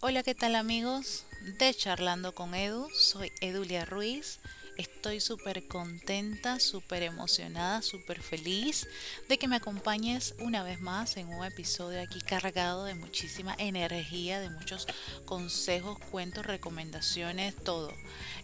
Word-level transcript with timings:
Hola, 0.00 0.22
¿qué 0.22 0.32
tal 0.32 0.54
amigos 0.54 1.24
de 1.58 1.74
Charlando 1.74 2.32
con 2.32 2.54
Edu? 2.54 2.88
Soy 2.94 3.32
Edulia 3.40 3.84
Ruiz. 3.84 4.38
Estoy 4.76 5.20
súper 5.20 5.66
contenta, 5.66 6.60
súper 6.60 7.02
emocionada, 7.02 7.82
súper 7.82 8.22
feliz 8.22 8.86
de 9.28 9.38
que 9.38 9.48
me 9.48 9.56
acompañes 9.56 10.36
una 10.38 10.62
vez 10.62 10.80
más 10.80 11.16
en 11.16 11.26
un 11.26 11.44
episodio 11.44 12.00
aquí 12.00 12.20
cargado 12.20 12.84
de 12.84 12.94
muchísima 12.94 13.56
energía, 13.58 14.38
de 14.38 14.50
muchos 14.50 14.86
consejos, 15.24 15.98
cuentos, 16.12 16.46
recomendaciones, 16.46 17.56
todo. 17.56 17.92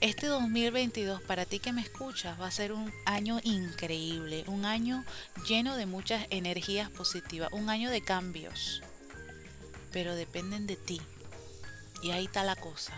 Este 0.00 0.27
2022 0.27 1.23
para 1.23 1.46
ti 1.46 1.61
que 1.61 1.73
me 1.73 1.82
escuchas 1.82 2.39
va 2.41 2.48
a 2.48 2.50
ser 2.50 2.73
un 2.73 2.93
año 3.07 3.39
increíble, 3.45 4.43
un 4.48 4.64
año 4.64 5.05
lleno 5.46 5.77
de 5.77 5.86
muchas 5.86 6.27
energías 6.30 6.91
positivas, 6.91 7.52
un 7.52 7.71
año 7.71 7.91
de 7.91 8.02
cambios, 8.02 8.82
pero 9.93 10.16
dependen 10.16 10.66
de 10.66 10.75
ti 10.75 11.00
y 12.05 12.11
ahí 12.11 12.27
está 12.27 12.45
la 12.45 12.55
cosa. 12.55 12.93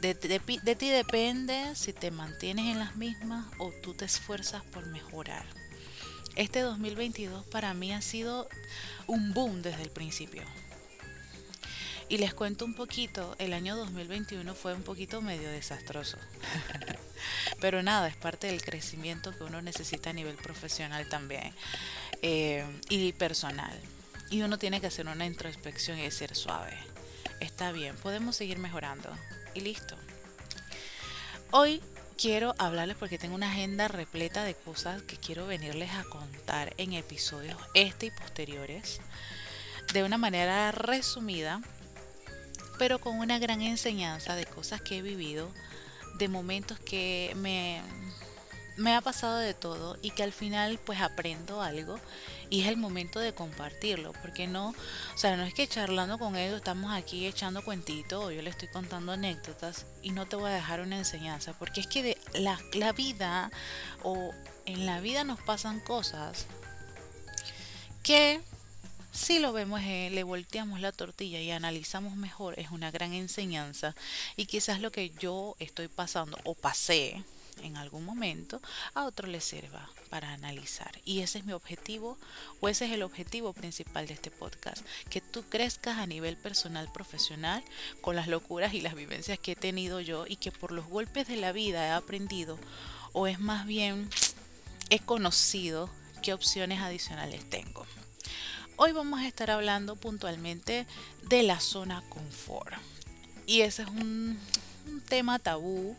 De, 0.00 0.14
ti 0.14 0.88
depende 0.88 1.74
si 1.74 1.92
te 1.92 2.10
mantienes 2.10 2.66
en 2.66 2.78
las 2.78 2.96
mismas 2.96 3.44
o 3.58 3.72
tú 3.72 3.92
te 3.92 4.06
esfuerzas 4.06 4.64
por 4.64 4.86
mejorar. 4.86 5.44
Este 6.34 6.60
2022 6.60 7.44
para 7.46 7.74
mí 7.74 7.92
ha 7.92 8.00
sido 8.00 8.48
un 9.06 9.34
boom 9.34 9.60
desde 9.60 9.82
el 9.82 9.90
principio. 9.90 10.42
Y 12.08 12.16
les 12.16 12.32
cuento 12.32 12.64
un 12.64 12.72
poquito, 12.72 13.36
el 13.38 13.52
año 13.52 13.76
2021 13.76 14.54
fue 14.54 14.72
un 14.72 14.82
poquito 14.82 15.20
medio 15.20 15.50
desastroso. 15.50 16.16
Pero 17.60 17.82
nada, 17.82 18.08
es 18.08 18.16
parte 18.16 18.46
del 18.46 18.62
crecimiento 18.62 19.36
que 19.36 19.44
uno 19.44 19.60
necesita 19.60 20.08
a 20.08 20.14
nivel 20.14 20.36
profesional 20.36 21.06
también 21.10 21.52
eh, 22.22 22.64
y 22.88 23.12
personal. 23.12 23.78
Y 24.30 24.40
uno 24.40 24.56
tiene 24.58 24.80
que 24.80 24.86
hacer 24.86 25.06
una 25.06 25.26
introspección 25.26 25.98
y 25.98 26.10
ser 26.10 26.34
suave 26.34 26.78
está 27.40 27.72
bien, 27.72 27.96
podemos 27.96 28.36
seguir 28.36 28.58
mejorando. 28.58 29.10
Y 29.54 29.60
listo. 29.60 29.96
Hoy 31.50 31.80
quiero 32.18 32.54
hablarles 32.58 32.96
porque 32.96 33.18
tengo 33.18 33.34
una 33.34 33.50
agenda 33.50 33.88
repleta 33.88 34.44
de 34.44 34.54
cosas 34.54 35.02
que 35.02 35.16
quiero 35.16 35.46
venirles 35.46 35.90
a 35.92 36.04
contar 36.04 36.74
en 36.76 36.92
episodios 36.92 37.56
este 37.74 38.06
y 38.06 38.10
posteriores 38.10 39.00
de 39.92 40.04
una 40.04 40.18
manera 40.18 40.70
resumida, 40.72 41.62
pero 42.78 42.98
con 42.98 43.18
una 43.18 43.38
gran 43.38 43.62
enseñanza 43.62 44.34
de 44.34 44.44
cosas 44.44 44.80
que 44.82 44.98
he 44.98 45.02
vivido, 45.02 45.50
de 46.18 46.28
momentos 46.28 46.78
que 46.80 47.32
me, 47.36 47.80
me 48.76 48.94
ha 48.94 49.00
pasado 49.00 49.38
de 49.38 49.54
todo 49.54 49.96
y 50.02 50.10
que 50.10 50.22
al 50.22 50.32
final 50.32 50.78
pues 50.84 51.00
aprendo 51.00 51.62
algo 51.62 51.98
y 52.50 52.62
es 52.62 52.68
el 52.68 52.76
momento 52.76 53.20
de 53.20 53.34
compartirlo, 53.34 54.12
porque 54.22 54.46
no, 54.46 54.70
o 54.70 55.18
sea, 55.18 55.36
no 55.36 55.44
es 55.44 55.54
que 55.54 55.66
charlando 55.66 56.18
con 56.18 56.36
ellos 56.36 56.56
estamos 56.56 56.92
aquí 56.92 57.26
echando 57.26 57.62
cuentitos 57.62 58.24
o 58.24 58.30
yo 58.30 58.42
le 58.42 58.50
estoy 58.50 58.68
contando 58.68 59.12
anécdotas 59.12 59.86
y 60.02 60.10
no 60.10 60.26
te 60.26 60.36
voy 60.36 60.50
a 60.50 60.54
dejar 60.54 60.80
una 60.80 60.98
enseñanza, 60.98 61.52
porque 61.58 61.80
es 61.80 61.86
que 61.86 62.02
de 62.02 62.18
la, 62.34 62.58
la 62.74 62.92
vida 62.92 63.50
o 64.02 64.32
en 64.66 64.86
la 64.86 65.00
vida 65.00 65.24
nos 65.24 65.40
pasan 65.40 65.80
cosas 65.80 66.46
que 68.02 68.40
si 69.12 69.38
lo 69.40 69.52
vemos, 69.52 69.80
eh, 69.82 70.10
le 70.12 70.22
volteamos 70.22 70.80
la 70.80 70.92
tortilla 70.92 71.40
y 71.40 71.50
analizamos 71.50 72.16
mejor, 72.16 72.58
es 72.58 72.70
una 72.70 72.90
gran 72.90 73.12
enseñanza 73.12 73.94
y 74.36 74.46
quizás 74.46 74.80
lo 74.80 74.92
que 74.92 75.10
yo 75.10 75.56
estoy 75.58 75.88
pasando 75.88 76.38
o 76.44 76.54
pasé 76.54 77.24
en 77.62 77.76
algún 77.76 78.04
momento, 78.04 78.60
a 78.94 79.04
otro 79.04 79.26
le 79.26 79.40
sirva 79.40 79.90
para 80.10 80.32
analizar. 80.32 81.00
Y 81.04 81.20
ese 81.20 81.38
es 81.38 81.44
mi 81.44 81.52
objetivo, 81.52 82.18
o 82.60 82.68
ese 82.68 82.86
es 82.86 82.92
el 82.92 83.02
objetivo 83.02 83.52
principal 83.52 84.06
de 84.06 84.14
este 84.14 84.30
podcast, 84.30 84.84
que 85.10 85.20
tú 85.20 85.42
crezcas 85.48 85.98
a 85.98 86.06
nivel 86.06 86.36
personal, 86.36 86.90
profesional, 86.92 87.62
con 88.00 88.16
las 88.16 88.28
locuras 88.28 88.74
y 88.74 88.80
las 88.80 88.94
vivencias 88.94 89.38
que 89.38 89.52
he 89.52 89.56
tenido 89.56 90.00
yo 90.00 90.26
y 90.26 90.36
que 90.36 90.52
por 90.52 90.72
los 90.72 90.86
golpes 90.86 91.26
de 91.28 91.36
la 91.36 91.52
vida 91.52 91.86
he 91.86 91.90
aprendido, 91.90 92.58
o 93.12 93.26
es 93.26 93.40
más 93.40 93.66
bien, 93.66 94.08
he 94.90 94.98
conocido 94.98 95.90
qué 96.22 96.32
opciones 96.32 96.80
adicionales 96.80 97.48
tengo. 97.48 97.86
Hoy 98.76 98.92
vamos 98.92 99.20
a 99.20 99.26
estar 99.26 99.50
hablando 99.50 99.96
puntualmente 99.96 100.86
de 101.28 101.42
la 101.42 101.58
zona 101.58 102.02
confort. 102.08 102.74
Y 103.44 103.62
ese 103.62 103.82
es 103.82 103.88
un, 103.88 104.38
tema 105.08 105.38
tabú 105.38 105.96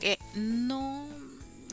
que 0.00 0.18
no 0.34 1.06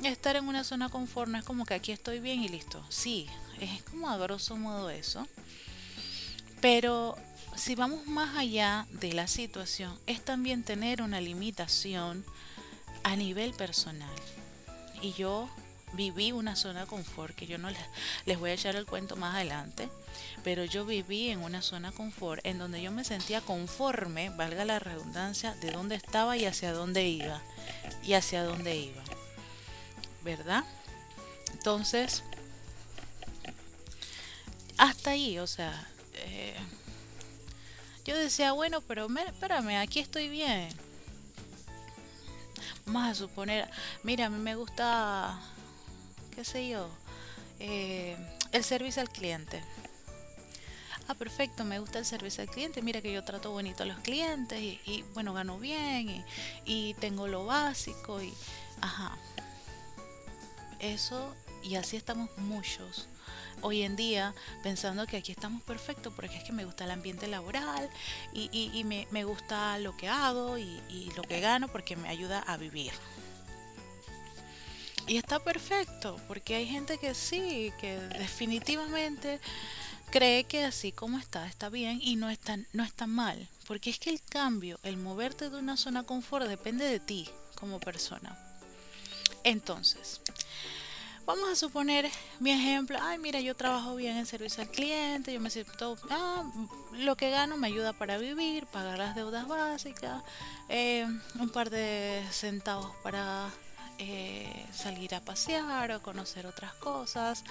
estar 0.03 0.35
en 0.35 0.47
una 0.47 0.63
zona 0.63 0.90
confort 0.90 1.30
no 1.30 1.38
es 1.38 1.44
como 1.44 1.66
que 1.66 1.74
aquí 1.74 1.91
estoy 1.91 2.19
bien 2.19 2.41
y 2.44 2.50
listo. 2.50 2.84
Sí, 2.90 3.28
es 3.59 3.84
como 3.84 4.09
a 4.09 4.18
grosso 4.18 4.56
modo 4.56 4.90
eso. 4.90 5.28
Pero 6.62 7.18
si 7.56 7.75
vamos 7.75 8.06
más 8.08 8.38
allá 8.38 8.88
de 8.91 9.13
la 9.13 9.28
situación, 9.28 9.97
es 10.08 10.22
también 10.24 10.63
tener 10.63 11.02
una 11.02 11.22
limitación 11.22 12.25
a 13.03 13.16
nivel 13.16 13.53
personal. 13.53 14.09
Y 15.02 15.13
yo 15.13 15.50
viví 15.94 16.32
una 16.32 16.56
zona 16.56 16.86
confort 16.86 17.36
que 17.36 17.48
yo 17.48 17.58
no 17.58 17.70
les, 17.70 17.82
les 18.26 18.40
voy 18.40 18.52
a 18.52 18.54
echar 18.54 18.76
el 18.76 18.86
cuento 18.86 19.16
más 19.16 19.36
adelante, 19.36 19.90
pero 20.44 20.64
yo 20.66 20.86
viví 20.86 21.30
en 21.30 21.44
una 21.44 21.62
zona 21.62 21.92
confort 21.92 22.46
en 22.46 22.58
donde 22.58 22.82
yo 22.82 22.92
me 22.92 23.04
sentía 23.04 23.42
conforme, 23.42 24.30
valga 24.30 24.66
la 24.66 24.80
redundancia, 24.80 25.54
de 25.56 25.72
dónde 25.72 25.96
estaba 25.96 26.38
y 26.38 26.46
hacia 26.46 26.74
dónde 26.74 27.08
iba. 27.08 27.42
Y 28.04 28.14
hacia 28.14 28.44
dónde 28.44 28.76
iba. 28.76 29.04
¿Verdad? 30.24 30.64
Entonces, 31.54 32.24
hasta 34.78 35.12
ahí, 35.12 35.40
o 35.40 35.48
sea, 35.48 35.88
eh, 36.14 36.56
yo 38.06 38.18
decía, 38.18 38.54
bueno, 38.54 38.82
pero 38.82 39.08
espérame, 39.08 39.78
aquí 39.82 40.00
estoy 40.00 40.30
bien. 40.30 40.70
Vamos 42.86 43.10
a 43.10 43.14
suponer, 43.14 43.70
mira, 44.04 44.28
a 44.28 44.30
mí 44.30 44.40
me 44.40 44.56
gusta, 44.56 45.40
qué 46.29 46.44
sé 46.44 46.69
yo, 46.69 46.90
eh, 47.59 48.17
el 48.51 48.63
servicio 48.63 49.01
al 49.01 49.09
cliente 49.09 49.62
ah, 51.09 51.16
perfecto, 51.16 51.66
me 51.66 51.79
gusta 51.79 52.00
el 52.00 52.06
servicio 52.06 52.44
al 52.44 52.50
cliente, 52.50 52.81
mira 52.81 53.01
que 53.01 53.12
yo 53.12 53.23
trato 53.23 53.51
bonito 53.51 53.84
a 53.84 53.85
los 53.85 53.97
clientes 54.00 54.62
y, 54.62 55.03
bueno, 55.13 55.34
gano 55.34 55.57
bien 55.57 56.23
y, 56.66 56.94
tengo 57.00 57.28
lo 57.28 57.45
básico 57.45 58.22
y, 58.22 58.34
ajá, 58.81 59.17
eso 60.79 61.35
y 61.63 61.75
así 61.75 61.97
estamos 61.97 62.29
muchos 62.38 63.07
hoy 63.61 63.81
en 63.81 63.97
día 63.97 64.34
pensando 64.63 65.06
que 65.06 65.17
aquí 65.17 65.34
estamos 65.34 65.61
perfectos 65.63 66.13
porque 66.16 66.38
es 66.38 66.44
que 66.44 66.53
me 66.53 66.63
gusta 66.63 66.85
el 66.85 66.91
ambiente 66.91 67.28
laboral 67.28 67.90
y, 68.31 68.84
me, 68.85 69.07
me, 69.11 69.23
gusta 69.23 69.78
lo 69.79 69.97
que 69.97 70.07
hago 70.07 70.57
y, 70.57 70.81
y, 70.90 71.11
lo 71.16 71.23
que 71.23 71.40
gano 71.41 71.67
porque 71.67 71.96
me 71.96 72.07
ayuda 72.07 72.40
a 72.40 72.56
vivir. 72.56 72.91
Y 75.09 75.18
está 75.18 75.40
perfecto 75.40 76.22
porque 76.28 76.53
hay 76.53 76.68
gente 76.68 77.00
que 77.00 77.16
sí, 77.16 77.74
que 77.81 77.97
definitivamente 78.20 79.40
cree 80.12 80.44
que 80.44 80.66
así 80.66 80.92
como 80.92 81.18
está 81.18 81.47
está 81.47 81.70
bien 81.70 82.00
y 82.00 82.16
no 82.16 82.30
está, 82.30 82.59
no 82.74 82.84
está 82.84 83.08
mal. 83.08 83.47
Porque 83.68 83.90
es 83.90 83.97
que 83.97 84.12
el 84.12 84.22
cambio, 84.22 84.80
el 84.84 84.97
moverte 84.97 85.50
de 85.50 85.58
una 85.58 85.78
zona 85.78 86.03
confort 86.03 86.46
depende 86.46 86.86
de 86.86 87.00
ti 87.00 87.28
como 87.56 87.80
persona. 87.80 88.38
Entonces, 89.44 90.22
vamos 91.26 91.50
a 91.50 91.56
suponer 91.56 92.08
mi 92.40 92.52
ejemplo, 92.52 93.00
ay 93.02 93.18
mira, 93.18 93.40
yo 93.40 93.56
trabajo 93.56 93.96
bien 93.96 94.16
en 94.16 94.28
servicio 94.28 94.62
al 94.62 94.70
cliente, 94.70 95.34
yo 95.34 95.40
me 95.40 95.50
siento, 95.50 95.97
ah, 96.12 96.44
lo 96.94 97.16
que 97.16 97.31
gano 97.31 97.58
me 97.58 97.66
ayuda 97.66 97.94
para 97.94 98.20
vivir, 98.20 98.68
pagar 98.68 99.00
las 99.00 99.16
deudas 99.16 99.47
básicas, 99.47 100.22
eh, 100.68 101.08
un 101.40 101.50
par 101.50 101.72
de 101.72 102.24
centavos 102.30 102.96
para 103.02 103.50
eh, 104.00 104.66
salir 104.74 105.14
a 105.14 105.22
pasear 105.22 105.92
o 105.92 106.02
conocer 106.02 106.48
otras 106.48 106.74
cosas, 106.76 107.44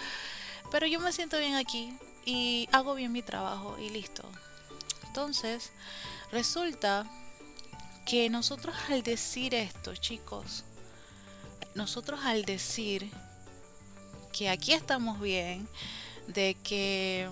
pero 0.70 0.86
yo 0.86 0.98
me 1.00 1.12
siento 1.12 1.38
bien 1.38 1.54
aquí, 1.54 1.96
y 2.24 2.68
hago 2.72 2.94
bien 2.94 3.10
mi 3.10 3.22
trabajo 3.22 3.78
y 3.78 3.88
listo. 3.88 4.22
Entonces, 5.06 5.70
resulta 6.30 7.06
que 8.04 8.28
nosotros 8.28 8.76
al 8.90 9.02
decir 9.02 9.54
esto, 9.54 9.96
chicos, 9.96 10.64
nosotros 11.74 12.20
al 12.24 12.44
decir 12.44 13.10
que 14.32 14.50
aquí 14.50 14.74
estamos 14.74 15.20
bien, 15.20 15.66
de 16.26 16.54
que 16.62 17.30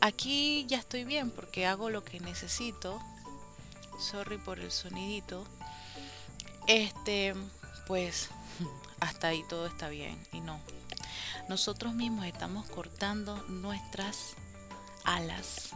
aquí 0.00 0.64
ya 0.68 0.78
estoy 0.78 1.02
bien 1.02 1.32
porque 1.32 1.66
hago 1.66 1.90
lo 1.90 2.04
que 2.04 2.20
necesito, 2.20 3.00
sorry 3.98 4.38
por 4.38 4.60
el 4.60 4.70
sonidito, 4.70 5.44
este, 6.68 7.34
pues 7.88 8.28
hasta 9.00 9.28
ahí 9.28 9.42
todo 9.48 9.66
está 9.66 9.88
bien 9.88 10.16
y 10.32 10.40
no, 10.40 10.60
nosotros 11.48 11.94
mismos 11.94 12.26
estamos 12.26 12.66
cortando 12.68 13.36
nuestras 13.48 14.34
alas. 15.04 15.70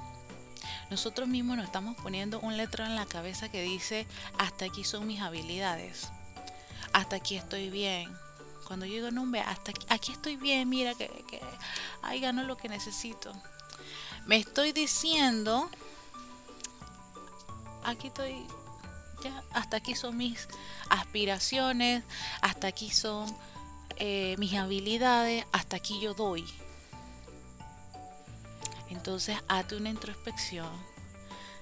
Nosotros 0.90 1.26
mismos 1.26 1.56
nos 1.56 1.66
estamos 1.66 1.96
poniendo 1.96 2.38
un 2.40 2.56
letrero 2.58 2.88
en 2.88 2.96
la 2.96 3.06
cabeza 3.06 3.50
que 3.50 3.62
dice, 3.62 4.06
hasta 4.38 4.66
aquí 4.66 4.84
son 4.84 5.06
mis 5.06 5.22
habilidades, 5.22 6.10
hasta 6.92 7.16
aquí 7.16 7.36
estoy 7.36 7.70
bien. 7.70 8.14
Cuando 8.66 8.86
yo 8.86 8.94
digo, 8.94 9.10
no, 9.10 9.26
hasta 9.46 9.72
aquí, 9.88 10.12
estoy 10.12 10.36
bien, 10.36 10.68
mira 10.68 10.94
que, 10.94 11.08
que 11.28 11.40
ahí 12.02 12.20
gano 12.20 12.42
lo 12.44 12.56
que 12.56 12.68
necesito. 12.68 13.32
Me 14.26 14.36
estoy 14.36 14.72
diciendo 14.72 15.68
aquí 17.84 18.08
estoy, 18.08 18.46
hasta 19.52 19.78
aquí 19.78 19.94
son 19.94 20.16
mis 20.16 20.48
aspiraciones, 20.88 22.04
hasta 22.40 22.68
aquí 22.68 22.90
son 22.90 23.34
eh, 23.96 24.36
mis 24.38 24.54
habilidades, 24.54 25.44
hasta 25.52 25.76
aquí 25.76 26.00
yo 26.00 26.14
doy. 26.14 26.44
Entonces, 28.90 29.38
hazte 29.48 29.76
una 29.76 29.90
introspección 29.90 30.70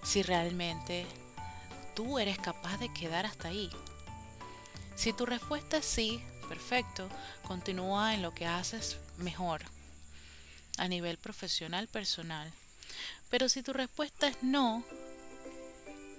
si 0.03 0.23
realmente 0.23 1.07
tú 1.95 2.19
eres 2.19 2.39
capaz 2.39 2.79
de 2.79 2.93
quedar 2.93 3.27
hasta 3.27 3.49
ahí. 3.49 3.71
Si 4.97 5.13
tu 5.13 5.27
respuesta 5.27 5.79
es 5.79 5.87
sí, 5.87 6.23
perfecto, 6.49 7.09
continúa 7.47 8.15
en 8.15 8.23
lo 8.23 8.35
que 8.35 8.47
haces 8.47 8.99
mejor 9.17 9.63
a 10.79 10.89
nivel 10.89 11.19
profesional, 11.19 11.89
personal. 11.89 12.53
Pero 13.29 13.49
si 13.49 13.63
tu 13.63 13.73
respuesta 13.73 14.29
es 14.29 14.43
no, 14.43 14.83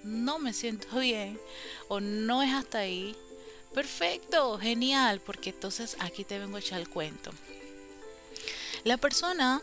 no 0.04 0.38
me 0.38 0.52
siento 0.52 0.88
bien 0.98 1.38
o 1.88 2.00
no 2.00 2.42
es 2.42 2.52
hasta 2.52 2.78
ahí, 2.78 3.16
perfecto, 3.74 4.58
genial, 4.58 5.20
porque 5.20 5.50
entonces 5.50 5.96
aquí 6.00 6.24
te 6.24 6.38
vengo 6.38 6.56
a 6.56 6.60
echar 6.60 6.80
el 6.80 6.88
cuento. 6.88 7.30
La 8.84 8.96
persona 8.96 9.62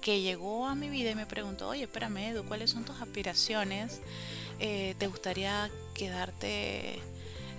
que 0.00 0.20
llegó 0.20 0.66
a 0.66 0.74
mi 0.74 0.88
vida 0.88 1.10
y 1.10 1.14
me 1.14 1.26
preguntó, 1.26 1.68
oye, 1.68 1.82
espérame, 1.82 2.28
Edu, 2.30 2.44
¿cuáles 2.44 2.70
son 2.70 2.84
tus 2.84 3.00
aspiraciones? 3.00 4.00
Eh, 4.60 4.94
¿Te 4.98 5.08
gustaría 5.08 5.70
quedarte 5.94 7.00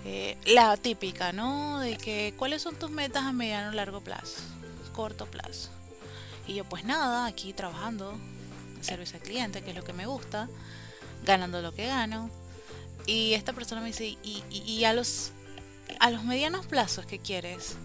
eh, 0.05 0.37
la 0.45 0.77
típica, 0.77 1.33
¿no? 1.33 1.79
De 1.79 1.97
que, 1.97 2.33
¿cuáles 2.37 2.61
son 2.61 2.77
tus 2.79 2.89
metas 2.89 3.23
a 3.23 3.33
mediano 3.33 3.69
o 3.69 3.73
largo 3.73 4.01
plazo? 4.01 4.41
Corto 4.93 5.25
plazo. 5.25 5.69
Y 6.47 6.55
yo, 6.55 6.63
pues 6.63 6.85
nada, 6.85 7.25
aquí 7.25 7.51
trabajando, 7.51 8.17
servicio 8.81 9.17
al 9.17 9.23
cliente, 9.23 9.61
que 9.61 9.71
es 9.71 9.75
lo 9.75 9.83
que 9.83 9.93
me 9.93 10.05
gusta, 10.05 10.47
ganando 11.23 11.61
lo 11.61 11.73
que 11.73 11.87
gano. 11.87 12.29
Y 13.05 13.33
esta 13.33 13.53
persona 13.53 13.81
me 13.81 13.87
dice, 13.87 14.17
¿y, 14.23 14.83
a, 14.83 14.93
los, 14.93 15.31
a 15.99 16.09
los 16.09 16.23
medianos 16.23 16.65
plazos 16.65 17.05
qué 17.05 17.19
quieres? 17.19 17.77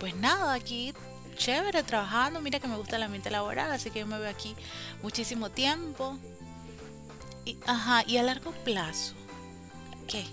Pues 0.00 0.16
nada, 0.16 0.54
aquí 0.54 0.94
chévere 1.36 1.82
trabajando, 1.82 2.40
mira 2.40 2.60
que 2.60 2.68
me 2.68 2.76
gusta 2.76 2.96
el 2.96 3.02
ambiente 3.02 3.30
laboral, 3.30 3.70
así 3.72 3.90
que 3.90 4.00
yo 4.00 4.06
me 4.06 4.18
veo 4.18 4.30
aquí 4.30 4.56
muchísimo 5.02 5.50
tiempo. 5.50 6.16
Y, 7.44 7.58
ajá, 7.66 8.04
y 8.06 8.16
a 8.16 8.22
largo 8.22 8.52
plazo, 8.64 9.14
¿qué? 10.08 10.24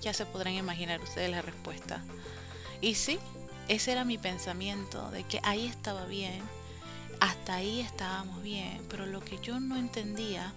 Ya 0.00 0.14
se 0.14 0.24
podrán 0.24 0.54
imaginar 0.54 1.00
ustedes 1.00 1.30
la 1.30 1.42
respuesta. 1.42 2.04
Y 2.80 2.94
sí, 2.94 3.18
ese 3.68 3.92
era 3.92 4.04
mi 4.04 4.18
pensamiento, 4.18 5.10
de 5.10 5.24
que 5.24 5.40
ahí 5.42 5.66
estaba 5.66 6.04
bien, 6.04 6.42
hasta 7.22 7.54
ahí 7.54 7.78
estábamos 7.78 8.42
bien, 8.42 8.82
pero 8.90 9.06
lo 9.06 9.20
que 9.20 9.38
yo 9.38 9.60
no 9.60 9.76
entendía 9.76 10.52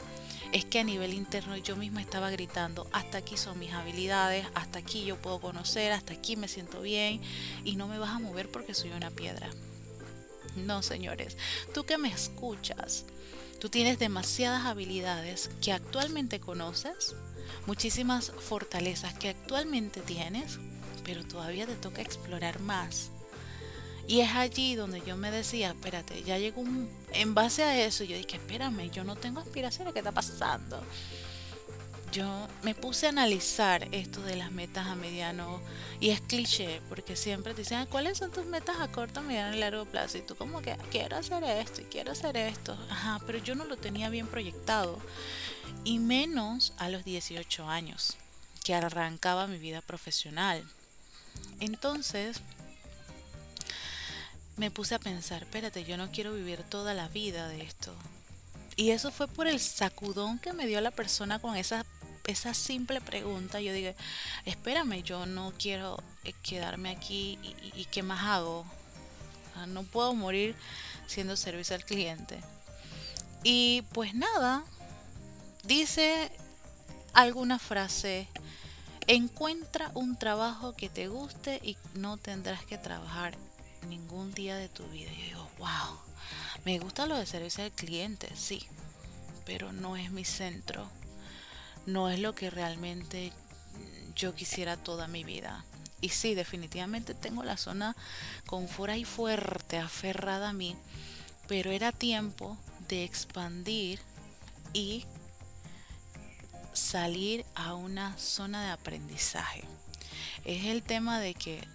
es 0.52 0.66
que 0.66 0.80
a 0.80 0.84
nivel 0.84 1.14
interno 1.14 1.56
yo 1.58 1.76
misma 1.76 2.02
estaba 2.02 2.32
gritando, 2.32 2.88
hasta 2.92 3.20
aquí 3.20 3.38
son 3.38 3.60
mis 3.60 3.72
habilidades, 3.72 4.48
hasta 4.56 4.80
aquí 4.80 5.06
yo 5.06 5.16
puedo 5.16 5.40
conocer, 5.40 5.92
hasta 5.92 6.14
aquí 6.14 6.36
me 6.36 6.48
siento 6.48 6.82
bien 6.82 7.22
y 7.64 7.76
no 7.76 7.88
me 7.88 8.00
vas 8.00 8.10
a 8.10 8.20
mover 8.20 8.50
porque 8.50 8.74
soy 8.74 8.90
una 8.94 9.12
piedra. 9.12 9.48
No, 10.56 10.82
señores, 10.82 11.38
tú 11.76 11.84
que 11.84 12.00
me 12.00 12.12
escuchas, 12.12 13.06
tú 13.60 13.70
tienes 13.70 14.00
demasiadas 14.00 14.66
habilidades 14.66 15.52
que 15.62 15.72
actualmente 15.72 16.40
conoces 16.40 17.16
muchísimas 17.68 18.32
fortalezas 18.40 19.14
que 19.14 19.30
actualmente 19.30 20.02
tienes, 20.02 20.58
pero 21.04 21.24
todavía 21.28 21.68
te 21.68 21.76
toca 21.76 22.02
explorar 22.02 22.60
más. 22.60 23.12
Y 24.08 24.22
es 24.22 24.32
allí 24.32 24.76
donde 24.76 25.02
yo 25.02 25.18
me 25.18 25.32
decía, 25.32 25.70
espérate, 25.70 26.24
ya 26.24 26.38
llegó 26.38 26.62
un... 26.62 26.90
En 27.12 27.34
base 27.34 27.64
a 27.64 27.86
eso, 27.86 28.04
yo 28.04 28.16
dije, 28.16 28.38
espérame, 28.38 28.92
yo 28.92 29.04
no 29.04 29.16
tengo 29.16 29.40
aspiraciones, 29.40 29.94
¿qué 29.94 30.00
está 30.00 30.12
pasando? 30.12 30.84
Yo 32.12 32.48
me 32.62 32.76
puse 32.76 33.08
a 33.08 33.10
analizar 33.10 33.90
esto 33.92 34.22
de 34.22 34.36
las 34.36 34.52
metas 34.52 34.88
a 34.88 34.96
mediano 34.96 35.60
y 36.00 36.12
es 36.12 36.22
cliché, 36.22 36.82
porque 36.88 37.16
siempre 37.16 37.54
te 37.54 37.64
dicen, 37.64 37.88
¿cuáles 37.88 38.20
son 38.20 38.32
tus 38.32 38.46
metas 38.46 38.80
a 38.80 38.90
corto, 38.90 39.22
mediano 39.22 39.56
y 39.56 39.60
largo 39.60 39.86
plazo? 39.86 40.20
Y 40.20 40.22
tú 40.22 40.36
como 40.36 40.62
que 40.62 40.78
quiero 40.92 41.18
hacer 41.18 41.44
esto 41.44 41.82
y 41.82 41.86
quiero 41.86 42.12
hacer 42.12 42.38
esto. 42.38 42.78
Ajá, 42.90 43.20
pero 43.26 43.40
yo 43.40 43.56
no 43.56 43.66
lo 43.66 43.76
tenía 43.76 44.10
bien 44.10 44.28
proyectado 44.28 44.98
y 45.84 46.00
menos 46.00 46.74
a 46.78 46.90
los 46.90 47.04
18 47.04 47.68
años, 47.68 48.16
que 48.64 48.76
arrancaba 48.76 49.48
mi 49.48 49.58
vida 49.58 49.82
profesional. 49.82 50.64
Entonces, 51.60 52.40
me 54.58 54.72
puse 54.72 54.96
a 54.96 55.00
pensar, 55.00 55.44
espérate, 55.44 55.84
yo 55.84 55.98
no 55.98 56.12
quiero 56.12 56.34
vivir 56.34 56.64
toda 56.64 56.94
la 56.94 57.08
vida 57.08 57.48
de 57.48 57.64
esto. 57.64 57.94
Y 58.76 58.92
eso 58.92 59.12
fue 59.12 59.28
por 59.28 59.48
el 59.48 59.60
sacudón 59.60 60.40
que 60.40 60.54
me 60.54 60.68
dio 60.68 60.82
la 60.82 60.92
persona 60.92 61.40
con 61.40 61.56
esa, 61.56 61.86
simple 62.54 63.02
pregunta. 63.02 63.62
Yo 63.62 63.74
dije, 63.74 63.96
espérame, 64.46 65.04
yo 65.04 65.26
no 65.26 65.54
quiero 65.58 66.02
eh, 66.24 66.34
quedarme 66.44 66.90
aquí 66.90 67.40
y, 67.42 67.82
y 67.82 67.86
qué 67.86 68.04
más 68.04 68.24
hago. 68.24 68.66
No 69.68 69.84
puedo 69.84 70.14
morir 70.14 70.56
siendo 71.08 71.38
servicio 71.38 71.76
al 71.76 71.86
cliente. 71.86 72.40
Y 73.44 73.84
pues 73.94 74.14
nada, 74.14 74.66
Dice 75.66 76.32
alguna 77.14 77.58
frase, 77.58 78.28
encuentra 79.08 79.90
un 79.96 80.16
trabajo 80.16 80.74
que 80.74 80.90
te 80.90 81.08
guste 81.08 81.60
y 81.64 81.76
no 81.96 82.18
tendrás 82.18 82.64
que 82.66 82.78
trabajar 82.78 83.36
ningún 83.86 84.34
día 84.34 84.58
de 84.58 84.70
tu 84.70 84.86
vida. 84.88 85.12
Yo 85.12 85.24
digo, 85.26 85.50
wow, 85.58 86.00
me 86.66 86.80
gusta 86.80 87.06
lo 87.06 87.18
de 87.18 87.26
servicio 87.26 87.64
al 87.64 87.72
cliente, 87.72 88.30
sí, 88.36 88.66
pero 89.46 89.72
no 89.72 89.98
es 89.98 90.12
mi 90.12 90.26
centro, 90.26 90.90
no 91.86 92.10
es 92.10 92.20
lo 92.20 92.34
que 92.36 92.50
realmente 92.50 93.32
yo 94.16 94.34
quisiera 94.34 94.78
toda 94.78 95.08
mi 95.08 95.24
vida. 95.24 95.66
Y 96.02 96.10
sí, 96.10 96.36
definitivamente 96.36 97.14
tengo 97.14 97.44
la 97.44 97.58
zona 97.58 97.96
con 98.46 98.68
fuera 98.68 98.98
y 98.98 99.06
fuerte, 99.06 99.78
aferrada 99.78 100.50
a 100.50 100.54
mí, 100.54 100.76
pero 101.48 101.72
era 101.72 101.92
tiempo 101.92 102.58
de 102.88 103.04
expandir 103.04 104.00
y 104.74 105.06
salir 106.74 107.46
a 107.56 107.74
una 107.74 108.18
zona 108.18 108.66
de 108.66 108.72
aprendizaje. 108.72 109.64
Es 110.44 110.66
el 110.66 110.84
tema 110.84 111.20
de 111.20 111.34
que 111.34 111.68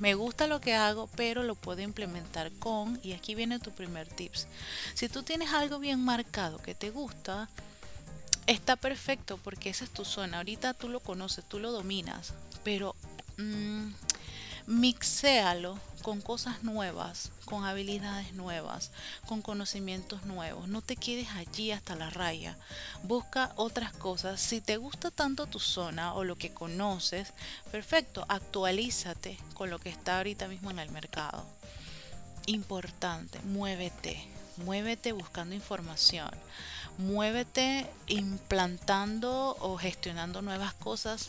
me 0.00 0.14
gusta 0.14 0.46
lo 0.46 0.60
que 0.60 0.74
hago, 0.74 1.08
pero 1.14 1.42
lo 1.42 1.54
puedo 1.54 1.82
implementar 1.82 2.50
con, 2.52 2.98
y 3.02 3.12
aquí 3.12 3.34
viene 3.34 3.58
tu 3.58 3.70
primer 3.70 4.08
tips. 4.08 4.48
Si 4.94 5.08
tú 5.08 5.22
tienes 5.22 5.52
algo 5.52 5.78
bien 5.78 6.02
marcado 6.02 6.58
que 6.58 6.74
te 6.74 6.90
gusta, 6.90 7.48
está 8.46 8.76
perfecto 8.76 9.38
porque 9.38 9.70
esa 9.70 9.84
es 9.84 9.90
tu 9.90 10.04
zona. 10.04 10.38
Ahorita 10.38 10.74
tú 10.74 10.88
lo 10.88 11.00
conoces, 11.00 11.44
tú 11.44 11.58
lo 11.58 11.70
dominas, 11.70 12.32
pero 12.64 12.96
mmm, 13.36 13.90
mixéalo 14.66 15.78
con 16.02 16.20
cosas 16.20 16.62
nuevas, 16.62 17.30
con 17.44 17.64
habilidades 17.64 18.34
nuevas, 18.34 18.90
con 19.26 19.42
conocimientos 19.42 20.24
nuevos. 20.24 20.68
No 20.68 20.82
te 20.82 20.96
quedes 20.96 21.28
allí 21.30 21.72
hasta 21.72 21.96
la 21.96 22.10
raya. 22.10 22.56
Busca 23.02 23.52
otras 23.56 23.92
cosas. 23.92 24.40
Si 24.40 24.60
te 24.60 24.76
gusta 24.76 25.10
tanto 25.10 25.46
tu 25.46 25.58
zona 25.58 26.14
o 26.14 26.24
lo 26.24 26.36
que 26.36 26.52
conoces, 26.52 27.32
perfecto, 27.70 28.24
actualízate 28.28 29.38
con 29.54 29.70
lo 29.70 29.78
que 29.78 29.90
está 29.90 30.18
ahorita 30.18 30.48
mismo 30.48 30.70
en 30.70 30.78
el 30.78 30.90
mercado. 30.90 31.44
Importante, 32.46 33.38
muévete. 33.40 34.26
Muévete 34.56 35.12
buscando 35.12 35.54
información. 35.54 36.30
Muévete 36.98 37.86
implantando 38.08 39.56
o 39.60 39.78
gestionando 39.78 40.42
nuevas 40.42 40.74
cosas 40.74 41.28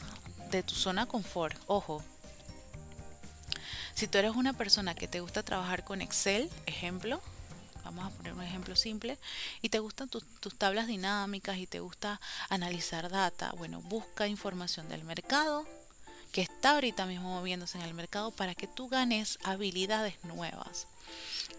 de 0.52 0.64
tu 0.64 0.76
zona 0.76 1.06
confort. 1.06 1.56
Ojo, 1.68 2.04
si 3.94 4.08
tú 4.08 4.18
eres 4.18 4.36
una 4.36 4.54
persona 4.54 4.96
que 4.96 5.08
te 5.08 5.20
gusta 5.20 5.44
trabajar 5.44 5.84
con 5.84 6.02
Excel, 6.02 6.50
ejemplo, 6.66 7.22
vamos 7.84 8.06
a 8.06 8.16
poner 8.16 8.34
un 8.34 8.44
ejemplo 8.44 8.76
simple, 8.76 9.18
y 9.62 9.70
te 9.70 9.80
gustan 9.80 10.10
tus, 10.10 10.24
tablas 10.58 10.88
dinámicas 10.88 11.58
y 11.58 11.68
te 11.68 11.80
gusta 11.80 12.20
analizar 12.50 13.10
data, 13.10 13.54
bueno, 13.58 13.82
busca 13.82 14.28
información 14.28 14.88
del 14.90 15.04
mercado 15.04 15.66
que 16.32 16.42
está 16.42 16.72
ahorita 16.72 17.06
mismo 17.06 17.30
moviéndose 17.30 17.78
en 17.78 17.84
el 17.84 17.94
mercado 17.94 18.32
para 18.32 18.56
que 18.56 18.68
tú 18.68 18.88
ganes 18.88 19.38
habilidades 19.44 20.16
nuevas. 20.24 20.88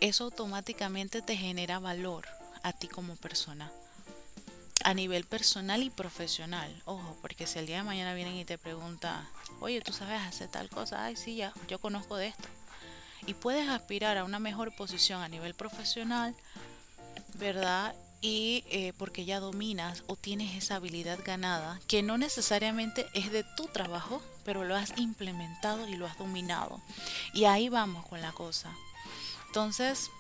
Eso 0.01 0.25
automáticamente 0.25 1.21
te 1.21 1.37
genera 1.37 1.79
valor 1.79 2.27
a 2.62 2.73
ti 2.73 2.89
como 2.89 3.17
persona 3.17 3.71
a 4.85 4.95
nivel 4.95 5.25
personal 5.25 5.83
y 5.83 5.91
profesional. 5.91 6.83
Ojo, 6.85 7.17
porque 7.21 7.47
si 7.47 7.59
el 7.59 7.67
día 7.67 7.79
de 7.79 7.83
mañana 7.83 8.15
vienen 8.15 8.37
y 8.37 8.45
te 8.45 8.59
preguntan, 8.59 9.27
oye, 9.61 9.81
¿tú 9.81 9.93
sabes 9.93 10.21
hacer 10.21 10.49
tal 10.49 10.69
cosa? 10.69 11.05
Ay, 11.05 11.17
sí, 11.17 11.37
ya, 11.37 11.53
yo 11.69 11.79
conozco 11.79 12.17
de 12.17 12.29
esto. 12.29 12.49
Y 13.27 13.35
puedes 13.35 13.69
aspirar 13.69 14.19
a 14.19 14.25
una 14.25 14.39
mejor 14.39 14.75
posición 14.75 15.23
a 15.23 15.29
nivel 15.29 15.55
profesional, 15.55 16.35
¿verdad? 17.35 17.95
Y 18.21 18.65
eh, 18.71 18.93
porque 18.99 19.25
ya 19.25 19.41
dominas 19.41 20.05
o 20.07 20.17
tienes 20.17 20.57
esa 20.57 20.77
habilidad 20.77 21.19
ganada, 21.25 21.81
que 21.87 22.03
no 22.03 22.19
necesariamente 22.19 23.07
es 23.15 23.33
de 23.33 23.45
tu 23.57 23.67
trabajo, 23.67 24.23
pero 24.45 24.65
lo 24.65 24.77
has 24.77 24.97
implementado 24.99 25.89
y 25.89 25.97
lo 25.97 26.07
has 26.07 26.19
dominado. 26.19 26.81
Y 27.33 27.45
ahí 27.45 27.69
vamos 27.69 28.07
con 28.07 28.21
la 28.21 28.33
cosa. 28.33 28.73
Entonces, 29.47 30.11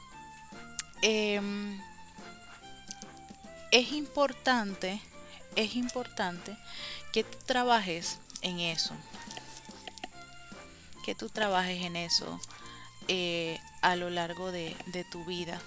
eh, 1.02 1.40
es 3.72 3.92
importante 3.92 5.00
es 5.56 5.76
importante 5.76 6.56
que 7.12 7.24
tú 7.24 7.38
trabajes 7.44 8.18
en 8.40 8.60
eso. 8.60 8.94
Que 11.04 11.14
tú 11.14 11.28
trabajes 11.28 11.82
en 11.82 11.96
eso 11.96 12.40
eh, 13.08 13.58
a 13.80 13.96
lo 13.96 14.10
largo 14.10 14.52
de, 14.52 14.76
de 14.86 15.04
tu 15.04 15.24
vida. 15.24 15.60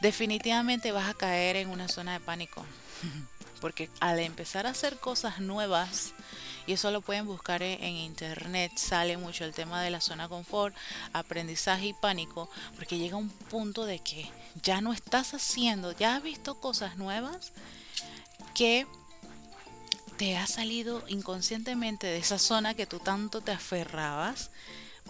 Definitivamente 0.00 0.92
vas 0.92 1.08
a 1.08 1.14
caer 1.14 1.56
en 1.56 1.70
una 1.70 1.88
zona 1.88 2.14
de 2.14 2.20
pánico. 2.20 2.64
Porque 3.60 3.88
al 4.00 4.18
empezar 4.18 4.66
a 4.66 4.70
hacer 4.70 4.98
cosas 4.98 5.40
nuevas, 5.40 6.12
y 6.66 6.72
eso 6.72 6.90
lo 6.90 7.00
pueden 7.00 7.26
buscar 7.26 7.62
en, 7.62 7.82
internet, 7.82 8.72
sale 8.76 9.16
mucho 9.16 9.44
el 9.44 9.52
tema 9.52 9.82
de 9.82 9.90
la 9.90 10.00
zona 10.00 10.28
confort, 10.28 10.74
aprendizaje 11.12 11.86
y 11.86 11.92
pánico, 11.92 12.48
porque 12.76 12.98
llega 12.98 13.16
un 13.16 13.28
punto 13.28 13.84
de 13.84 13.98
que 13.98 14.30
ya 14.62 14.80
no 14.80 14.92
estás 14.92 15.34
haciendo, 15.34 15.92
ya 15.92 16.16
has 16.16 16.22
visto 16.22 16.54
cosas 16.60 16.96
nuevas 16.96 17.52
que 18.54 18.86
te 20.16 20.36
ha 20.36 20.46
salido 20.46 21.04
inconscientemente 21.08 22.06
de 22.06 22.18
esa 22.18 22.38
zona 22.38 22.74
que 22.74 22.86
tú 22.86 23.00
tanto 23.00 23.40
te 23.40 23.52
aferrabas 23.52 24.50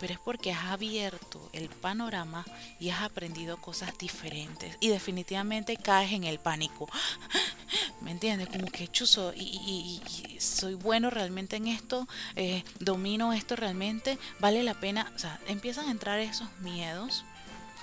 pero 0.00 0.12
es 0.12 0.18
porque 0.18 0.52
has 0.52 0.66
abierto 0.66 1.48
el 1.52 1.68
panorama 1.68 2.44
y 2.80 2.90
has 2.90 3.02
aprendido 3.02 3.58
cosas 3.58 3.96
diferentes 3.98 4.76
y 4.80 4.88
definitivamente 4.88 5.76
caes 5.76 6.12
en 6.12 6.24
el 6.24 6.38
pánico. 6.38 6.88
¿Me 8.00 8.10
entiendes? 8.10 8.48
Como 8.48 8.66
que 8.66 8.88
chuzo 8.88 9.32
y, 9.34 10.00
soy 10.38 10.74
bueno 10.74 11.10
realmente 11.10 11.56
en 11.56 11.68
esto, 11.68 12.06
eh, 12.36 12.62
domino 12.78 13.32
esto 13.32 13.56
realmente, 13.56 14.18
vale 14.40 14.62
la 14.62 14.74
pena. 14.74 15.10
O 15.14 15.18
sea, 15.18 15.40
empiezan 15.46 15.88
a 15.88 15.90
entrar 15.90 16.18
esos 16.18 16.48
miedos 16.60 17.24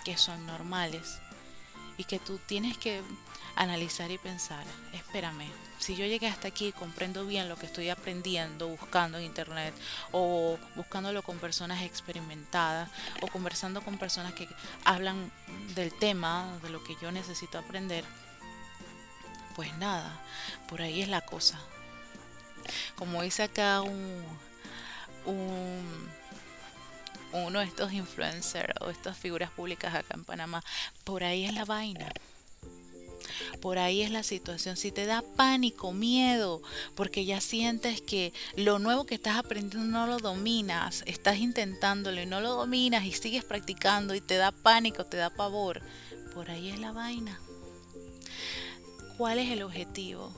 que 0.04 0.18
son 0.18 0.46
normales 0.46 1.20
y 1.98 2.04
que 2.04 2.20
tú 2.20 2.40
tienes 2.46 2.78
que 2.78 3.02
analizar 3.56 4.12
y 4.12 4.18
pensar, 4.18 4.64
espérame, 4.94 5.50
si 5.80 5.96
yo 5.96 6.06
llegué 6.06 6.28
hasta 6.28 6.48
aquí 6.48 6.68
y 6.68 6.72
comprendo 6.72 7.26
bien 7.26 7.50
lo 7.50 7.56
que 7.56 7.66
estoy 7.66 7.90
aprendiendo, 7.90 8.68
buscando 8.68 9.18
en 9.18 9.26
internet, 9.26 9.74
o 10.12 10.58
buscándolo 10.76 11.24
con 11.24 11.40
personas 11.40 11.82
experimentadas, 11.82 12.90
o 13.22 13.28
conversando 13.28 13.82
con 13.82 13.98
personas 13.98 14.34
que 14.34 14.48
hablan 14.86 15.32
del 15.76 15.92
tema, 15.98 16.60
de 16.62 16.70
lo 16.70 16.84
que 16.84 16.96
yo 17.02 17.12
necesito 17.12 17.58
aprender, 17.58 18.06
pues 19.56 19.76
nada, 19.78 20.20
por 20.70 20.82
ahí 20.82 21.02
es 21.02 21.08
la 21.08 21.22
cosa. 21.22 21.60
Como 22.96 23.24
dice 23.24 23.44
acá 23.44 23.82
un, 23.82 24.24
un 25.26 26.12
uno 27.34 27.60
de 27.60 27.66
estos 27.66 27.94
influencers 27.94 28.74
o 28.82 28.90
estas 28.90 29.18
figuras 29.18 29.50
públicas 29.52 29.96
acá 29.96 30.16
en 30.16 30.26
Panamá, 30.26 30.64
por 31.04 31.24
ahí 31.24 31.46
es 31.46 31.54
la 31.54 31.66
vaina. 31.66 32.10
Por 33.62 33.78
ahí 33.78 34.02
es 34.02 34.12
la 34.12 34.24
situación. 34.24 34.78
Si 34.78 34.92
te 34.92 35.06
da 35.06 35.22
pánico, 35.22 35.92
miedo, 35.92 36.62
porque 36.96 37.26
ya 37.26 37.42
sientes 37.42 38.02
que 38.02 38.34
lo 38.56 38.80
nuevo 38.80 39.06
que 39.06 39.16
estás 39.16 39.38
aprendiendo 39.38 39.90
no 39.92 40.08
lo 40.08 40.20
dominas, 40.20 41.04
estás 41.06 41.38
intentándolo 41.38 42.22
y 42.22 42.26
no 42.26 42.42
lo 42.42 42.56
dominas 42.56 43.06
y 43.06 43.12
sigues 43.12 43.44
practicando 43.44 44.16
y 44.16 44.22
te 44.22 44.36
da 44.36 44.52
pánico, 44.52 45.06
te 45.06 45.18
da 45.18 45.30
pavor, 45.30 45.82
por 46.34 46.50
ahí 46.50 46.70
es 46.70 46.80
la 46.80 46.92
vaina. 46.92 47.40
¿Cuál 49.18 49.40
es 49.40 49.52
el 49.52 49.64
objetivo? 49.64 50.32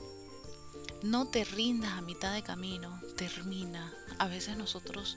No 1.02 1.26
te 1.26 1.44
rindas 1.44 1.92
a 1.92 2.02
mitad 2.02 2.34
de 2.34 2.42
camino, 2.42 3.00
termina. 3.16 3.92
A 4.18 4.28
veces 4.28 4.56
nosotros 4.56 5.16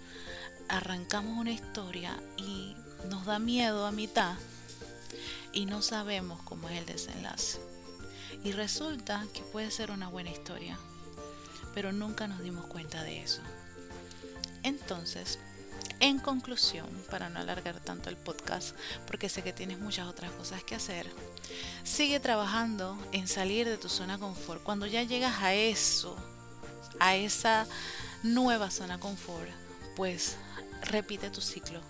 arrancamos 0.70 1.38
una 1.38 1.51
historia 1.51 2.17
y 2.38 2.75
nos 3.10 3.25
da 3.25 3.39
miedo 3.39 3.86
a 3.86 3.91
mitad 3.91 4.36
y 5.53 5.65
no 5.65 5.82
sabemos 5.82 6.41
cómo 6.44 6.70
es 6.70 6.77
el 6.77 6.86
desenlace. 6.86 7.60
Y 8.47 8.53
resulta 8.53 9.25
que 9.33 9.41
puede 9.41 9.69
ser 9.71 9.91
una 9.91 10.07
buena 10.07 10.29
historia, 10.29 10.79
pero 11.73 11.91
nunca 11.91 12.29
nos 12.29 12.39
dimos 12.39 12.65
cuenta 12.67 13.03
de 13.03 13.21
eso. 13.21 13.41
Entonces, 14.63 15.37
en 15.99 16.19
conclusión, 16.19 16.87
para 17.11 17.27
no 17.27 17.41
alargar 17.41 17.81
tanto 17.81 18.09
el 18.09 18.15
podcast, 18.15 18.73
porque 19.05 19.27
sé 19.27 19.43
que 19.43 19.51
tienes 19.51 19.79
muchas 19.79 20.07
otras 20.07 20.31
cosas 20.31 20.63
que 20.63 20.75
hacer, 20.75 21.11
sigue 21.83 22.21
trabajando 22.21 22.97
en 23.11 23.27
salir 23.27 23.67
de 23.67 23.75
tu 23.75 23.89
zona 23.89 24.17
confort. 24.17 24.63
Cuando 24.63 24.85
ya 24.85 25.03
llegas 25.03 25.41
a 25.41 25.53
eso, 25.53 26.15
a 27.01 27.17
esa 27.17 27.67
nueva 28.23 28.71
zona 28.71 28.97
confort, 28.97 29.49
pues 29.97 30.37
repite 30.83 31.29
tu 31.31 31.41
ciclo. 31.41 31.81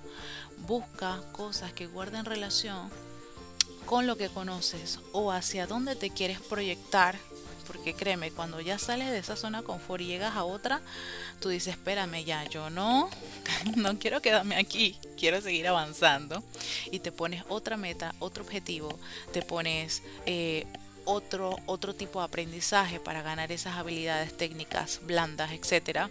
Busca 0.65 1.21
cosas 1.33 1.71
que 1.71 1.85
guarden 1.85 2.25
relación 2.25 2.89
con 3.87 4.05
lo 4.05 4.17
que 4.17 4.29
conoces 4.29 4.99
o 5.13 5.31
hacia 5.31 5.65
dónde 5.65 5.95
te 5.95 6.11
quieres 6.11 6.39
proyectar. 6.41 7.17
Porque 7.65 7.93
créeme, 7.93 8.31
cuando 8.31 8.61
ya 8.61 8.77
sales 8.77 9.09
de 9.09 9.17
esa 9.17 9.35
zona 9.35 9.63
confort 9.63 10.01
y 10.01 10.07
llegas 10.07 10.35
a 10.35 10.43
otra, 10.43 10.81
tú 11.41 11.49
dices, 11.49 11.73
espérame 11.73 12.23
ya, 12.23 12.45
yo 12.45 12.69
no, 12.69 13.09
no 13.75 13.97
quiero 13.97 14.21
quedarme 14.21 14.55
aquí, 14.55 14.97
quiero 15.17 15.41
seguir 15.41 15.67
avanzando. 15.67 16.43
Y 16.91 16.99
te 16.99 17.11
pones 17.11 17.43
otra 17.49 17.75
meta, 17.75 18.13
otro 18.19 18.43
objetivo, 18.43 18.97
te 19.33 19.41
pones 19.41 20.03
eh, 20.25 20.65
otro, 21.03 21.57
otro 21.65 21.95
tipo 21.95 22.19
de 22.19 22.25
aprendizaje 22.25 22.99
para 22.99 23.21
ganar 23.21 23.51
esas 23.51 23.75
habilidades 23.75 24.35
técnicas 24.35 24.99
blandas, 25.03 25.51
etcétera 25.51 26.09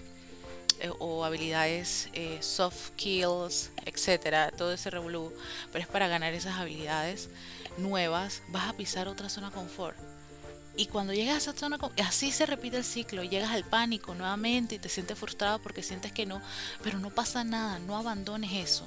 eh, 0.80 0.90
o 0.98 1.24
habilidades 1.24 2.10
eh, 2.12 2.36
soft 2.40 2.88
skills, 2.88 3.70
etcétera, 3.86 4.50
todo 4.50 4.74
ese 4.74 4.90
revolú, 4.90 5.32
pero 5.72 5.82
es 5.82 5.88
para 5.88 6.06
ganar 6.06 6.34
esas 6.34 6.58
habilidades 6.58 7.30
nuevas, 7.78 8.42
vas 8.48 8.68
a 8.68 8.72
pisar 8.72 9.08
otra 9.08 9.28
zona 9.28 9.50
confort. 9.50 9.96
Y 10.76 10.86
cuando 10.86 11.14
llegas 11.14 11.34
a 11.34 11.38
esa 11.38 11.58
zona, 11.58 11.78
así 12.04 12.30
se 12.30 12.44
repite 12.44 12.76
el 12.76 12.84
ciclo, 12.84 13.24
llegas 13.24 13.50
al 13.50 13.64
pánico 13.64 14.14
nuevamente 14.14 14.74
y 14.74 14.78
te 14.78 14.90
sientes 14.90 15.18
frustrado 15.18 15.58
porque 15.58 15.82
sientes 15.82 16.12
que 16.12 16.26
no, 16.26 16.42
pero 16.82 16.98
no 16.98 17.10
pasa 17.10 17.44
nada, 17.44 17.78
no 17.78 17.96
abandones 17.96 18.52
eso. 18.52 18.86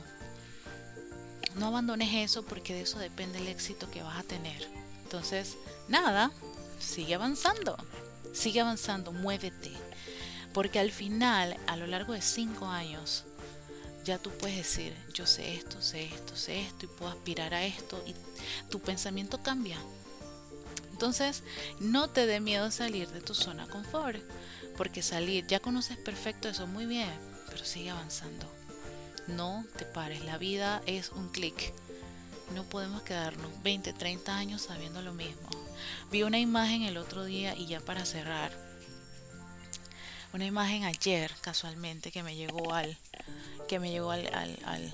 No 1.55 1.67
abandones 1.67 2.13
eso 2.13 2.45
porque 2.45 2.75
de 2.75 2.81
eso 2.81 2.99
depende 2.99 3.39
el 3.39 3.47
éxito 3.47 3.89
que 3.89 4.03
vas 4.03 4.19
a 4.19 4.23
tener. 4.23 4.67
Entonces, 5.03 5.57
nada, 5.87 6.31
sigue 6.79 7.15
avanzando, 7.15 7.75
sigue 8.33 8.61
avanzando, 8.61 9.11
muévete. 9.11 9.71
Porque 10.53 10.79
al 10.79 10.91
final, 10.91 11.57
a 11.65 11.75
lo 11.75 11.87
largo 11.87 12.13
de 12.13 12.21
cinco 12.21 12.67
años, 12.67 13.25
ya 14.03 14.17
tú 14.17 14.31
puedes 14.31 14.57
decir, 14.57 14.95
yo 15.13 15.25
sé 15.25 15.55
esto, 15.55 15.81
sé 15.81 16.05
esto, 16.05 16.35
sé 16.35 16.61
esto 16.61 16.85
y 16.85 16.89
puedo 16.89 17.11
aspirar 17.11 17.53
a 17.53 17.65
esto 17.65 18.03
y 18.05 18.15
tu 18.69 18.79
pensamiento 18.79 19.41
cambia. 19.41 19.77
Entonces, 20.91 21.43
no 21.79 22.09
te 22.09 22.25
dé 22.25 22.39
miedo 22.39 22.71
salir 22.71 23.07
de 23.09 23.21
tu 23.21 23.33
zona 23.33 23.65
de 23.65 23.71
confort, 23.71 24.21
porque 24.77 25.01
salir, 25.01 25.47
ya 25.47 25.59
conoces 25.59 25.97
perfecto 25.97 26.49
eso 26.49 26.67
muy 26.67 26.85
bien, 26.85 27.09
pero 27.49 27.63
sigue 27.63 27.89
avanzando. 27.89 28.45
No 29.27 29.65
te 29.77 29.85
pares, 29.85 30.25
la 30.25 30.37
vida 30.37 30.81
es 30.85 31.09
un 31.11 31.29
clic. 31.29 31.73
No 32.55 32.63
podemos 32.63 33.03
quedarnos 33.03 33.51
20, 33.63 33.93
30 33.93 34.35
años 34.35 34.63
sabiendo 34.63 35.01
lo 35.01 35.13
mismo. 35.13 35.49
Vi 36.11 36.23
una 36.23 36.39
imagen 36.39 36.81
el 36.81 36.97
otro 36.97 37.23
día 37.23 37.55
y 37.55 37.67
ya 37.67 37.79
para 37.79 38.05
cerrar, 38.05 38.51
una 40.33 40.45
imagen 40.45 40.83
ayer 40.83 41.31
casualmente 41.41 42.11
que 42.11 42.23
me 42.23 42.35
llegó 42.35 42.73
al 42.73 42.97
que 43.69 43.79
me 43.79 43.91
llegó 43.91 44.09
al, 44.09 44.27
al, 44.33 44.91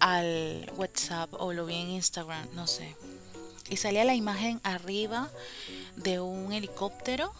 al, 0.00 0.72
WhatsApp 0.76 1.30
o 1.34 1.52
lo 1.52 1.66
vi 1.66 1.74
en 1.74 1.90
Instagram, 1.90 2.48
no 2.54 2.66
sé. 2.66 2.96
Y 3.68 3.76
salía 3.76 4.04
la 4.04 4.14
imagen 4.14 4.60
arriba 4.62 5.30
de 5.94 6.20
un 6.20 6.54
helicóptero 6.54 7.34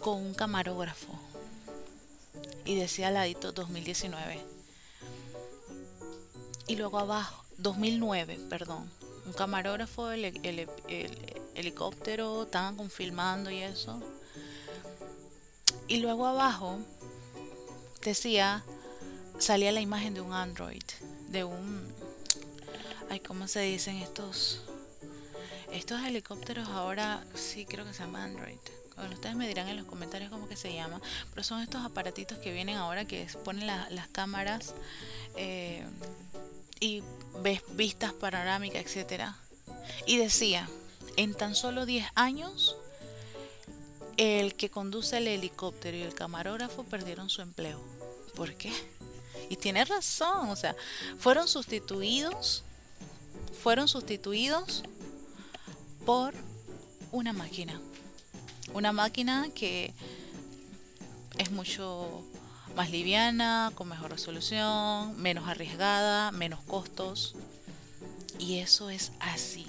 con 0.00 0.16
un 0.16 0.32
camarógrafo. 0.32 1.12
Y 2.64 2.76
decía 2.76 3.08
al 3.08 3.14
ladito 3.14 3.52
2019. 3.52 4.40
Y 6.66 6.76
luego 6.76 6.98
abajo, 6.98 7.44
2009, 7.58 8.40
perdón. 8.48 8.90
Un 9.26 9.34
camarógrafo, 9.34 10.10
el, 10.10 10.24
el, 10.24 10.68
el 10.88 11.42
helicóptero, 11.54 12.44
estaban 12.44 12.76
confirmando 12.76 13.50
y 13.50 13.58
eso. 13.58 14.00
Y 15.86 15.98
luego 15.98 16.26
abajo 16.26 16.78
decía, 18.02 18.64
salía 19.38 19.72
la 19.72 19.80
imagen 19.80 20.14
de 20.14 20.20
un 20.20 20.32
Android, 20.32 20.82
de 21.28 21.44
un... 21.44 21.92
Ay, 23.10 23.20
¿cómo 23.20 23.48
se 23.48 23.60
dicen 23.60 23.96
estos? 23.96 24.62
Estos 25.72 26.02
helicópteros 26.02 26.68
ahora 26.68 27.24
sí 27.34 27.66
creo 27.66 27.84
que 27.84 27.92
se 27.92 28.00
llama 28.04 28.24
Android. 28.24 28.58
Ustedes 29.12 29.34
me 29.34 29.48
dirán 29.48 29.68
en 29.68 29.76
los 29.76 29.86
comentarios 29.86 30.30
cómo 30.30 30.48
que 30.48 30.56
se 30.56 30.72
llama. 30.72 31.00
Pero 31.30 31.42
son 31.42 31.60
estos 31.60 31.84
aparatitos 31.84 32.38
que 32.38 32.52
vienen 32.52 32.76
ahora 32.76 33.04
que 33.04 33.26
ponen 33.44 33.66
las 33.66 34.08
cámaras 34.08 34.74
eh, 35.36 35.84
y 36.80 37.02
ves 37.42 37.62
vistas 37.72 38.12
panorámicas, 38.12 38.84
etcétera. 38.84 39.36
Y 40.06 40.18
decía, 40.18 40.68
en 41.16 41.34
tan 41.34 41.54
solo 41.54 41.86
10 41.86 42.06
años 42.14 42.76
el 44.16 44.54
que 44.54 44.70
conduce 44.70 45.16
el 45.18 45.26
helicóptero 45.26 45.96
y 45.96 46.02
el 46.02 46.14
camarógrafo 46.14 46.84
perdieron 46.84 47.30
su 47.30 47.42
empleo. 47.42 47.80
¿Por 48.36 48.54
qué? 48.54 48.72
Y 49.48 49.56
tiene 49.56 49.84
razón, 49.84 50.50
o 50.50 50.56
sea, 50.56 50.74
fueron 51.18 51.48
sustituidos, 51.48 52.64
fueron 53.62 53.88
sustituidos 53.88 54.82
por 56.04 56.34
una 57.12 57.32
máquina. 57.32 57.80
Una 58.72 58.92
máquina 58.92 59.48
que 59.54 59.94
es 61.38 61.50
mucho 61.50 62.24
más 62.74 62.90
liviana, 62.90 63.72
con 63.74 63.88
mejor 63.88 64.10
resolución, 64.10 65.20
menos 65.20 65.48
arriesgada, 65.48 66.32
menos 66.32 66.60
costos. 66.64 67.34
Y 68.38 68.58
eso 68.58 68.90
es 68.90 69.12
así. 69.20 69.66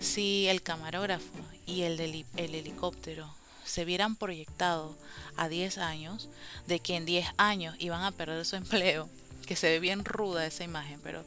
Si 0.00 0.46
el 0.46 0.62
camarógrafo 0.62 1.32
y 1.66 1.82
el, 1.82 1.96
del, 1.96 2.26
el 2.36 2.54
helicóptero 2.54 3.34
se 3.74 3.84
vieran 3.84 4.14
proyectado 4.14 4.96
a 5.36 5.48
10 5.48 5.78
años, 5.78 6.28
de 6.68 6.78
que 6.78 6.94
en 6.94 7.04
10 7.04 7.26
años 7.38 7.74
iban 7.80 8.04
a 8.04 8.12
perder 8.12 8.44
su 8.46 8.54
empleo, 8.64 9.08
que 9.46 9.56
se 9.56 9.68
ve 9.68 9.80
bien 9.80 10.04
ruda 10.04 10.46
esa 10.46 10.62
imagen, 10.62 11.00
pero 11.02 11.24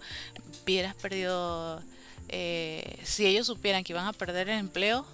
hubieras 0.63 0.96
perdido, 0.96 1.84
eh, 2.30 3.01
si 3.04 3.25
ellos 3.25 3.48
supieran 3.48 3.84
que 3.84 3.92
iban 3.92 4.08
a 4.08 4.13
perder 4.13 4.48
el 4.48 4.60
empleo, 4.60 5.06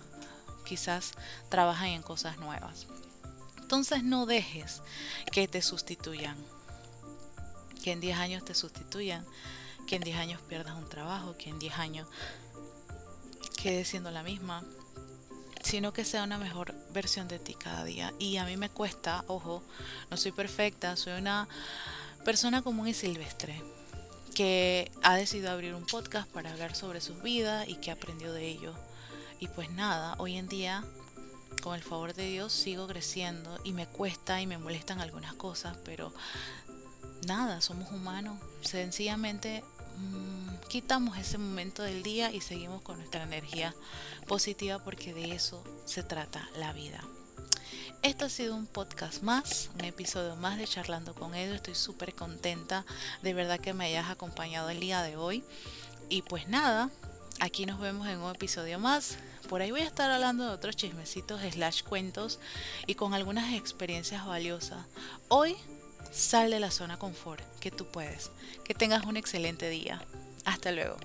quizás 0.64 1.14
trabajan 1.50 1.88
en 1.88 2.04
cosas 2.04 2.38
nuevas. 2.38 2.86
Entonces 3.58 4.04
no 4.04 4.28
dejes 4.28 4.84
que 5.32 5.48
te 5.48 5.64
sustituyan, 5.64 6.38
que 7.84 7.94
en 7.94 8.00
10 8.00 8.16
años 8.20 8.46
te 8.46 8.54
sustituyan, 8.54 9.26
que 9.88 9.96
en 9.96 10.04
10 10.04 10.18
años 10.18 10.42
pierdas 10.48 10.78
un 10.78 10.88
trabajo, 10.88 11.36
que 11.36 11.50
en 11.50 11.58
10 11.58 11.80
años 11.80 12.08
quede 13.58 13.86
siendo 13.86 14.12
la 14.12 14.22
misma, 14.22 14.64
sino 15.74 15.92
que 15.92 16.06
sea 16.06 16.22
una 16.22 16.38
mejor 16.38 16.76
versión 16.92 17.28
de 17.28 17.40
ti 17.40 17.56
cada 17.56 17.84
día. 17.84 18.14
Y 18.20 18.38
a 18.38 18.46
mí 18.46 18.58
me 18.58 18.70
cuesta, 18.70 19.26
ojo, 19.26 19.64
no 20.12 20.18
soy 20.18 20.32
perfecta, 20.32 20.96
soy 20.96 21.14
una 21.14 21.48
persona 22.24 22.62
común 22.62 22.88
y 22.90 22.94
silvestre 22.94 23.60
que 24.36 24.92
ha 25.02 25.16
decidido 25.16 25.50
abrir 25.50 25.74
un 25.74 25.88
podcast 25.88 26.30
para 26.30 26.52
hablar 26.52 26.76
sobre 26.76 27.02
su 27.02 27.16
vida 27.16 27.66
y 27.66 27.78
que 27.78 27.90
aprendió 27.90 28.32
de 28.34 28.50
ello. 28.50 28.76
Y 29.40 29.48
pues 29.48 29.72
nada, 29.72 30.14
hoy 30.20 30.38
en 30.38 30.48
día, 30.48 30.86
con 31.64 31.74
el 31.74 31.82
favor 31.82 32.14
de 32.14 32.28
Dios, 32.28 32.54
sigo 32.54 32.86
creciendo 32.86 33.60
y 33.64 33.74
me 33.74 33.88
cuesta 33.88 34.40
y 34.42 34.46
me 34.46 34.60
molestan 34.60 35.02
algunas 35.02 35.34
cosas, 35.34 35.76
pero 35.84 36.14
nada, 37.26 37.62
somos 37.62 37.92
humanos. 37.92 38.40
Sencillamente 38.62 39.64
Mm, 39.98 40.56
quitamos 40.68 41.18
ese 41.18 41.38
momento 41.38 41.84
del 41.84 42.04
día 42.04 42.32
y 42.32 42.42
seguimos 42.42 42.82
con 42.82 42.98
nuestra 42.98 43.24
energía 43.24 43.74
positiva 44.28 44.80
porque 44.80 45.14
de 45.14 45.34
eso 45.34 45.64
se 45.86 46.04
trata 46.04 46.50
la 46.58 46.74
vida. 46.74 47.04
Esto 48.04 48.26
ha 48.26 48.30
sido 48.30 48.56
un 48.56 48.68
podcast 48.68 49.24
más, 49.24 49.70
un 49.76 49.86
episodio 49.86 50.36
más 50.36 50.58
de 50.58 50.68
Charlando 50.68 51.16
con 51.16 51.34
Edu. 51.36 51.54
Estoy 51.54 51.76
súper 51.76 52.14
contenta 52.14 52.86
de 53.22 53.34
verdad 53.34 53.62
que 53.62 53.74
me 53.74 53.86
hayas 53.86 54.10
acompañado 54.10 54.70
el 54.70 54.82
día 54.82 55.02
de 55.02 55.16
hoy. 55.16 55.44
Y 56.10 56.22
pues 56.24 56.50
nada, 56.50 56.90
aquí 57.40 57.66
nos 57.66 57.80
vemos 57.80 58.08
en 58.08 58.20
un 58.20 58.36
episodio 58.36 58.78
más. 58.78 59.18
Por 59.48 59.62
ahí 59.62 59.72
voy 59.72 59.82
a 59.82 59.86
estar 59.86 60.12
hablando 60.12 60.44
de 60.44 60.50
otros 60.50 60.76
chismecitos, 60.76 61.42
slash 61.42 61.84
cuentos 61.84 62.40
y 62.88 62.96
con 62.96 63.14
algunas 63.14 63.54
experiencias 63.54 64.26
valiosas. 64.26 64.86
Hoy 65.30 65.56
Sal 66.14 66.52
de 66.52 66.60
la 66.60 66.70
zona 66.70 67.00
confort, 67.00 67.44
que 67.60 67.72
tú 67.72 67.88
puedes. 67.88 68.30
Que 68.64 68.76
tengas 68.76 69.04
un 69.06 69.18
excelente 69.18 69.68
día. 69.70 70.06
Hasta 70.46 70.72
luego. 70.72 70.98